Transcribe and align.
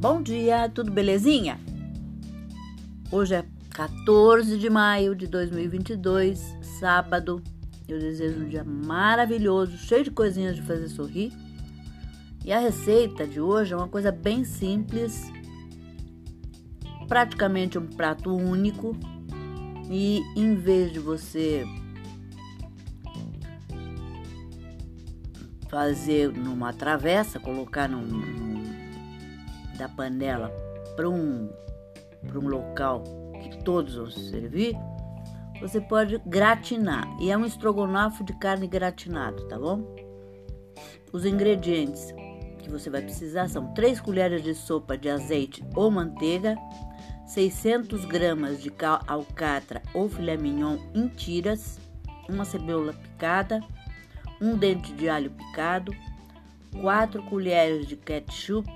Bom 0.00 0.22
dia, 0.22 0.68
tudo 0.68 0.92
belezinha? 0.92 1.58
Hoje 3.10 3.34
é 3.34 3.44
14 3.70 4.56
de 4.56 4.70
maio 4.70 5.12
de 5.12 5.26
2022, 5.26 6.56
sábado. 6.78 7.42
Eu 7.88 7.98
desejo 7.98 8.44
um 8.44 8.48
dia 8.48 8.62
maravilhoso, 8.62 9.76
cheio 9.76 10.04
de 10.04 10.12
coisinhas 10.12 10.54
de 10.54 10.62
fazer 10.62 10.86
sorrir. 10.86 11.32
E 12.44 12.52
a 12.52 12.60
receita 12.60 13.26
de 13.26 13.40
hoje 13.40 13.74
é 13.74 13.76
uma 13.76 13.88
coisa 13.88 14.12
bem 14.12 14.44
simples, 14.44 15.32
praticamente 17.08 17.76
um 17.76 17.88
prato 17.88 18.32
único. 18.32 18.96
E 19.90 20.22
em 20.36 20.54
vez 20.54 20.92
de 20.92 21.00
você 21.00 21.64
fazer 25.68 26.32
numa 26.32 26.72
travessa, 26.72 27.40
colocar 27.40 27.88
num, 27.88 28.57
da 29.78 29.88
panela 29.88 30.50
para 30.96 31.08
um, 31.08 31.48
um 32.34 32.48
local 32.48 33.04
que 33.40 33.62
todos 33.62 33.94
vão 33.94 34.10
servir, 34.10 34.76
você 35.60 35.80
pode 35.80 36.18
gratinar. 36.26 37.06
E 37.20 37.30
é 37.30 37.36
um 37.36 37.44
estrogonofe 37.44 38.24
de 38.24 38.32
carne 38.34 38.66
gratinado, 38.66 39.46
tá 39.48 39.58
bom? 39.58 39.82
Os 41.12 41.24
ingredientes 41.24 42.12
que 42.58 42.70
você 42.70 42.90
vai 42.90 43.00
precisar 43.00 43.48
são 43.48 43.72
3 43.72 44.00
colheres 44.00 44.42
de 44.42 44.54
sopa 44.54 44.96
de 44.96 45.08
azeite 45.08 45.64
ou 45.74 45.90
manteiga, 45.90 46.56
600 47.26 48.04
gramas 48.04 48.62
de 48.62 48.72
alcatra 49.06 49.82
ou 49.94 50.08
filé 50.08 50.36
mignon 50.36 50.78
em 50.94 51.08
tiras, 51.08 51.78
uma 52.28 52.44
cebola 52.44 52.92
picada, 52.92 53.60
um 54.40 54.56
dente 54.56 54.92
de 54.92 55.08
alho 55.08 55.30
picado, 55.30 55.94
4 56.80 57.22
colheres 57.24 57.86
de 57.86 57.96
ketchup, 57.96 58.68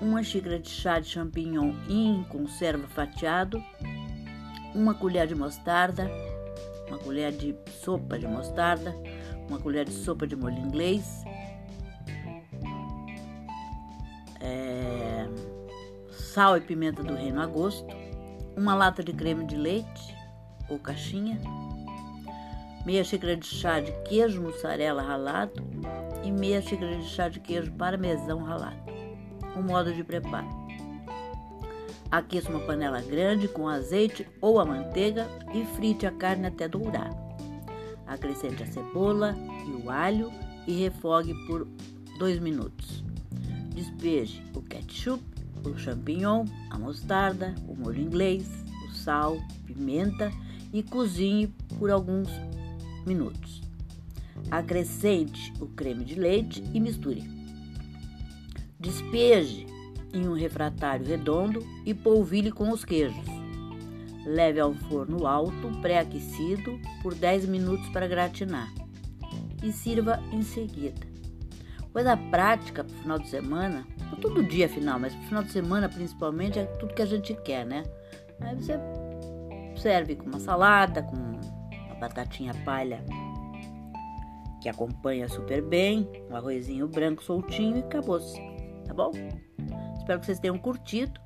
uma 0.00 0.22
xícara 0.22 0.58
de 0.58 0.68
chá 0.68 0.98
de 0.98 1.08
champignon 1.08 1.72
em 1.88 2.22
conserva 2.24 2.86
fatiado, 2.88 3.62
uma 4.74 4.94
colher 4.94 5.26
de 5.26 5.34
mostarda, 5.34 6.10
uma 6.88 6.98
colher 6.98 7.32
de 7.32 7.56
sopa 7.82 8.18
de 8.18 8.26
mostarda, 8.26 8.94
uma 9.48 9.58
colher 9.58 9.84
de 9.84 9.92
sopa 9.92 10.26
de 10.26 10.36
molho 10.36 10.58
inglês, 10.58 11.24
é, 14.40 15.26
sal 16.10 16.56
e 16.56 16.60
pimenta 16.60 17.02
do 17.02 17.14
reino 17.14 17.40
a 17.40 17.46
gosto, 17.46 17.94
uma 18.56 18.74
lata 18.74 19.02
de 19.02 19.12
creme 19.12 19.46
de 19.46 19.56
leite 19.56 20.14
ou 20.68 20.78
caixinha, 20.78 21.40
meia 22.84 23.02
xícara 23.02 23.36
de 23.36 23.46
chá 23.46 23.80
de 23.80 23.92
queijo 24.04 24.42
mussarela 24.42 25.02
ralado 25.02 25.62
e 26.22 26.30
meia 26.30 26.60
xícara 26.60 26.96
de 26.96 27.04
chá 27.04 27.28
de 27.28 27.40
queijo 27.40 27.72
parmesão 27.72 28.42
ralado. 28.44 28.95
O 29.56 29.62
modo 29.62 29.92
de 29.92 30.04
preparo: 30.04 30.46
aqueça 32.10 32.50
uma 32.50 32.60
panela 32.60 33.00
grande 33.00 33.48
com 33.48 33.68
azeite 33.68 34.28
ou 34.40 34.60
a 34.60 34.64
manteiga 34.64 35.26
e 35.54 35.64
frite 35.74 36.06
a 36.06 36.12
carne 36.12 36.46
até 36.46 36.68
dourar. 36.68 37.10
Acrescente 38.06 38.62
a 38.62 38.66
cebola 38.66 39.34
e 39.66 39.70
o 39.70 39.90
alho 39.90 40.30
e 40.66 40.72
refogue 40.74 41.34
por 41.46 41.66
2 42.18 42.38
minutos. 42.38 43.02
Despeje 43.74 44.42
o 44.54 44.62
ketchup, 44.62 45.24
o 45.64 45.76
champignon, 45.76 46.44
a 46.70 46.78
mostarda, 46.78 47.54
o 47.66 47.74
molho 47.74 48.00
inglês, 48.00 48.48
o 48.88 48.94
sal, 48.94 49.38
pimenta 49.66 50.30
e 50.72 50.82
cozinhe 50.82 51.48
por 51.78 51.90
alguns 51.90 52.28
minutos. 53.06 53.62
Acrescente 54.50 55.52
o 55.60 55.66
creme 55.66 56.04
de 56.04 56.14
leite 56.14 56.62
e 56.72 56.80
misture. 56.80 57.45
Despeje 58.86 59.66
em 60.14 60.28
um 60.28 60.32
refratário 60.34 61.04
redondo 61.04 61.58
e 61.84 61.92
polvilhe 61.92 62.52
com 62.52 62.70
os 62.70 62.84
queijos. 62.84 63.26
Leve 64.24 64.60
ao 64.60 64.72
forno 64.74 65.26
alto, 65.26 65.72
pré-aquecido, 65.82 66.78
por 67.02 67.12
10 67.12 67.46
minutos 67.46 67.88
para 67.88 68.06
gratinar 68.06 68.72
e 69.60 69.72
sirva 69.72 70.22
em 70.30 70.40
seguida. 70.40 71.04
Coisa 71.92 72.16
prática 72.16 72.84
para 72.84 72.94
o 72.94 72.98
final 73.00 73.18
de 73.18 73.28
semana, 73.28 73.84
todo 74.22 74.44
dia 74.44 74.66
afinal, 74.66 75.00
mas 75.00 75.12
para 75.12 75.22
o 75.24 75.26
final 75.26 75.42
de 75.42 75.50
semana 75.50 75.88
principalmente 75.88 76.60
é 76.60 76.64
tudo 76.64 76.94
que 76.94 77.02
a 77.02 77.06
gente 77.06 77.34
quer, 77.42 77.66
né? 77.66 77.82
Aí 78.40 78.54
você 78.54 78.74
serve 79.82 80.14
com 80.14 80.26
uma 80.26 80.38
salada, 80.38 81.02
com 81.02 81.40
batatinha 81.98 82.54
palha 82.64 83.02
que 84.60 84.68
acompanha 84.68 85.28
super 85.28 85.60
bem, 85.60 86.08
um 86.30 86.36
arrozinho 86.36 86.86
branco 86.86 87.22
soltinho 87.24 87.78
e 87.78 87.80
acabou-se, 87.80 88.40
tá 88.86 88.94
bom? 88.94 89.10
Espero 89.98 90.20
que 90.20 90.26
vocês 90.26 90.38
tenham 90.38 90.58
curtido 90.58 91.20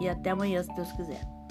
e 0.00 0.08
até 0.08 0.30
amanhã, 0.30 0.62
se 0.62 0.74
Deus 0.74 0.90
quiser. 0.92 1.41